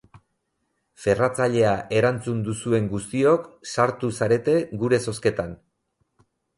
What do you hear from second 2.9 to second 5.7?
guztiok sartu zarete gure zozketan.